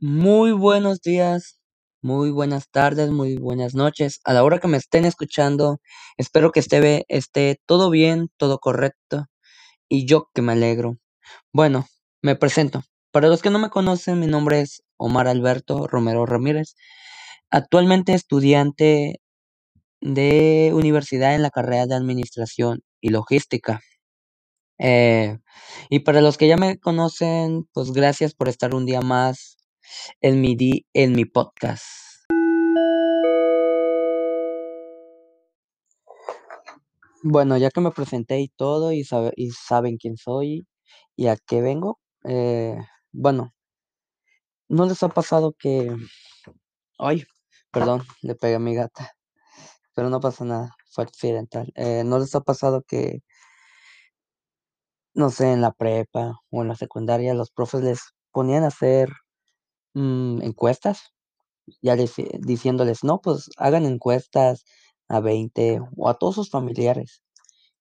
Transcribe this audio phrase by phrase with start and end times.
[0.00, 1.58] Muy buenos días,
[2.02, 4.20] muy buenas tardes, muy buenas noches.
[4.24, 5.80] A la hora que me estén escuchando,
[6.16, 9.26] espero que esté, esté todo bien, todo correcto
[9.88, 10.98] y yo que me alegro.
[11.52, 11.86] Bueno,
[12.22, 12.82] me presento.
[13.12, 16.76] Para los que no me conocen, mi nombre es Omar Alberto Romero Ramírez,
[17.50, 19.20] actualmente estudiante
[20.00, 23.80] de universidad en la carrera de Administración y Logística.
[24.78, 25.38] Eh,
[25.90, 29.57] y para los que ya me conocen, pues gracias por estar un día más
[30.20, 31.84] en mi, di- en mi podcast.
[37.22, 39.04] Bueno, ya que me presenté y todo y,
[39.36, 40.66] y saben quién soy
[41.16, 42.78] y a qué vengo, eh,
[43.12, 43.52] bueno,
[44.68, 45.94] ¿no les ha pasado que...
[46.98, 47.24] Ay,
[47.72, 49.12] perdón, le pegué a mi gata,
[49.94, 51.72] pero no pasa nada, fue accidental.
[51.74, 53.20] Eh, ¿no les ha pasado que,
[55.14, 59.10] no sé, en la prepa o en la secundaria los profes les ponían a hacer
[59.98, 61.12] mm, encuestas,
[61.82, 64.64] ya les- diciéndoles, no, pues hagan encuestas
[65.08, 67.22] a 20 o a todos sus familiares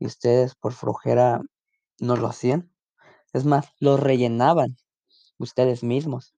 [0.00, 1.42] y ustedes por flojera
[2.00, 2.72] no lo hacían?
[3.34, 4.76] Es más, lo rellenaban
[5.38, 6.34] ustedes mismos,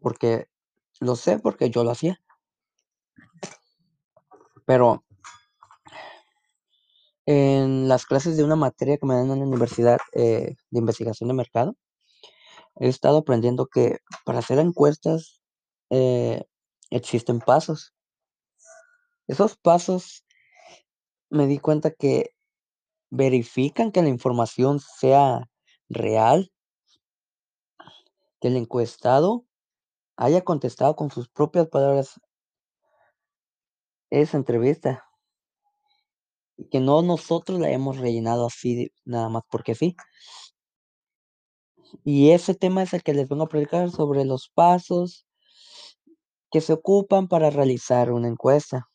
[0.00, 0.46] porque
[1.00, 2.20] lo sé porque yo lo hacía,
[4.66, 5.02] pero
[7.26, 11.28] en las clases de una materia que me dan en la universidad eh, de investigación
[11.28, 11.76] de mercado,
[12.80, 15.42] he estado aprendiendo que para hacer encuestas
[15.90, 16.44] eh,
[16.90, 17.94] existen pasos.
[19.26, 20.24] Esos pasos
[21.30, 22.34] me di cuenta que
[23.10, 25.48] verifican que la información sea
[25.88, 26.52] real,
[28.40, 29.44] que el encuestado
[30.16, 32.20] haya contestado con sus propias palabras
[34.10, 35.04] esa entrevista
[36.56, 39.96] y que no nosotros la hemos rellenado así nada más porque sí.
[42.04, 45.26] Y ese tema es el que les vengo a predicar sobre los pasos
[46.50, 48.88] que se ocupan para realizar una encuesta.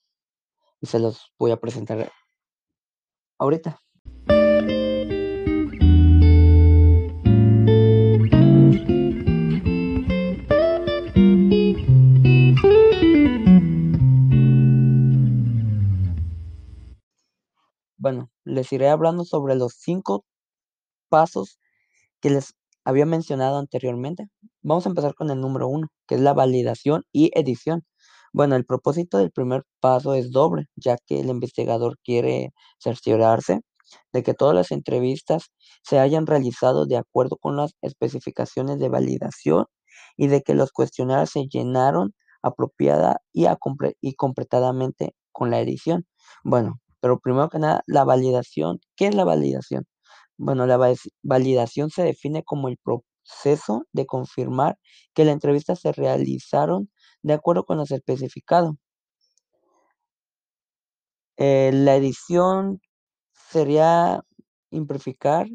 [0.82, 2.12] Y se los voy a presentar
[3.38, 3.80] ahorita.
[17.98, 20.26] Bueno, les iré hablando sobre los cinco
[21.08, 21.58] pasos
[22.20, 22.54] que les
[22.86, 24.28] había mencionado anteriormente.
[24.62, 27.84] Vamos a empezar con el número uno, que es la validación y edición.
[28.34, 33.62] Bueno, el propósito del primer paso es doble, ya que el investigador quiere cerciorarse
[34.12, 35.52] de que todas las entrevistas
[35.84, 39.66] se hayan realizado de acuerdo con las especificaciones de validación
[40.18, 43.46] y de que los cuestionarios se llenaron apropiada y,
[44.16, 46.06] completadamente con la edición.
[46.44, 48.80] Bueno, pero primero que nada, la validación.
[48.96, 49.86] ¿Qué es la validación?
[50.38, 54.78] Bueno, la val- validación se define como el proceso de confirmar
[55.16, 56.90] que la entrevista se realizaron
[57.24, 58.78] de acuerdo con lo especificado.
[61.38, 62.80] Eh, la edición
[63.52, 64.22] sería
[64.72, 65.48] implicar,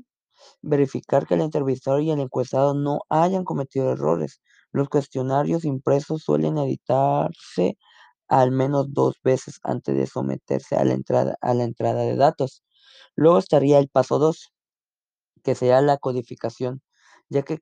[0.62, 4.40] verificar que el entrevistador y el encuestado no hayan cometido errores.
[4.72, 7.78] Los cuestionarios impresos suelen editarse
[8.28, 12.62] al menos dos veces antes de someterse a la entrada, a la entrada de datos.
[13.16, 14.50] Luego estaría el paso 2
[15.42, 16.82] que sería la codificación,
[17.28, 17.58] ya que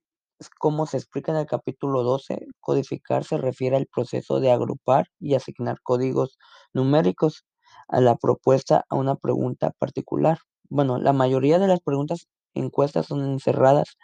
[0.58, 5.34] como se explica en el capítulo 12, codificar se refiere al proceso de agrupar y
[5.34, 6.38] asignar códigos
[6.74, 7.44] numéricos
[7.88, 10.38] a la propuesta a una pregunta particular.
[10.68, 13.96] Bueno, la mayoría de las preguntas encuestas son encerradas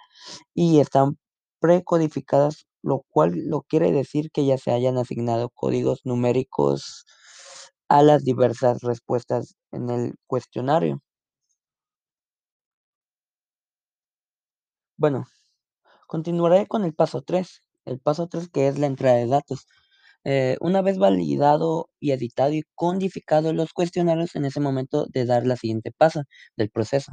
[0.54, 1.18] y están
[1.60, 7.04] precodificadas, lo cual lo quiere decir que ya se hayan asignado códigos numéricos
[7.88, 11.00] a las diversas respuestas en el cuestionario.
[15.02, 15.26] Bueno,
[16.08, 17.62] Continuaré con el paso 3.
[17.86, 19.66] El paso 3 que es la entrada de datos.
[20.24, 25.46] Eh, una vez validado y editado y codificado los cuestionarios, en ese momento de dar
[25.46, 26.24] la siguiente paso
[26.56, 27.12] del proceso,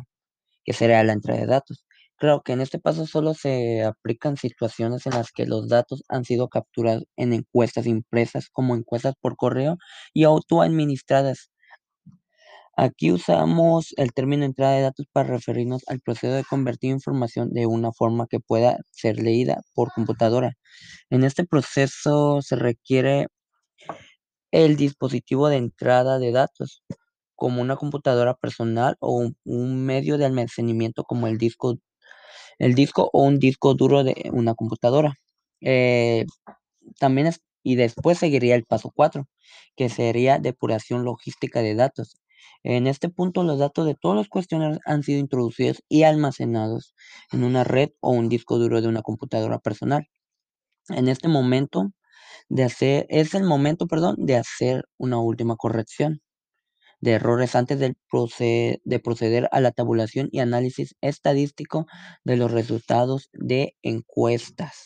[0.65, 1.85] que será la entrada de datos.
[2.17, 6.25] Claro que en este paso solo se aplican situaciones en las que los datos han
[6.25, 9.77] sido capturados en encuestas impresas como encuestas por correo
[10.13, 11.51] y autoadministradas
[12.81, 17.65] Aquí usamos el término entrada de datos para referirnos al proceso de convertir información de
[17.65, 20.53] una forma que pueda ser leída por computadora.
[21.09, 23.27] En este proceso se requiere
[24.51, 26.81] el dispositivo de entrada de datos,
[27.35, 31.79] como una computadora personal o un, medio de almacenamiento como el disco,
[32.59, 35.15] el disco o un disco duro de una computadora.
[35.61, 36.25] Eh,
[36.99, 39.27] también y después seguiría el paso 4,
[39.75, 42.15] que sería depuración logística de datos.
[42.63, 46.93] En este punto, los datos de todos los cuestionarios han sido introducidos y almacenados
[47.31, 50.07] en una red o un disco duro de una computadora personal.
[50.89, 51.91] En este momento
[52.49, 56.21] de hacer es el momento, perdón, de hacer una última corrección
[57.01, 61.85] de errores antes proce de proceder a la tabulación y análisis estadístico
[62.23, 64.85] de los resultados de encuestas.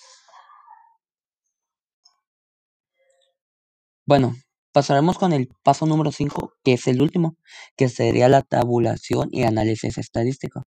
[4.05, 4.35] Bueno,
[4.73, 7.37] pasaremos con el paso número 5, que es el último,
[7.77, 10.63] que sería la tabulación y análisis estadístico.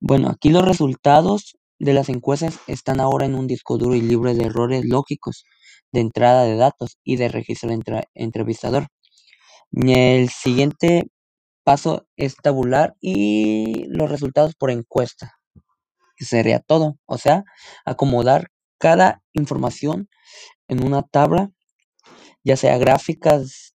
[0.00, 4.34] Bueno, aquí los resultados de las encuestas están ahora en un disco duro y libre
[4.34, 5.44] de errores lógicos
[5.92, 8.88] de entrada de datos y de registro de entrevistador.
[9.72, 11.04] El siguiente
[11.64, 15.34] paso es tabular y los resultados por encuesta.
[16.18, 17.44] Sería todo, o sea,
[17.84, 18.48] acomodar
[18.78, 20.08] cada información
[20.68, 21.50] en una tabla
[22.48, 23.74] ya sea gráficas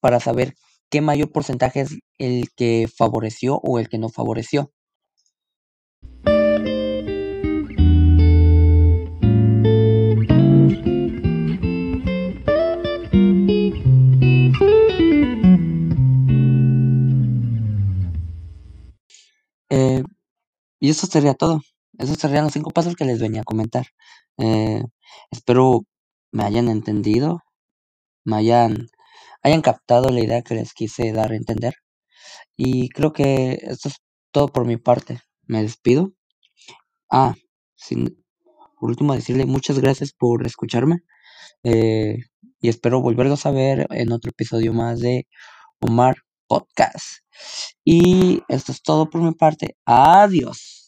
[0.00, 0.54] para saber
[0.88, 4.72] qué mayor porcentaje es el que favoreció o el que no favoreció.
[19.70, 20.04] Eh,
[20.80, 21.62] y eso sería todo.
[21.98, 23.86] Esos serían los cinco pasos que les venía a comentar.
[24.38, 24.84] Eh,
[25.32, 25.82] espero
[26.32, 27.42] me hayan entendido
[28.28, 28.88] me hayan,
[29.42, 31.74] hayan captado la idea que les quise dar a entender.
[32.56, 33.96] Y creo que esto es
[34.32, 35.20] todo por mi parte.
[35.46, 36.12] Me despido.
[37.10, 37.34] Ah,
[37.76, 38.24] sin,
[38.80, 40.98] por último decirle muchas gracias por escucharme.
[41.64, 42.18] Eh,
[42.60, 45.26] y espero volverlos a ver en otro episodio más de
[45.80, 47.22] Omar Podcast.
[47.84, 49.76] Y esto es todo por mi parte.
[49.86, 50.87] Adiós.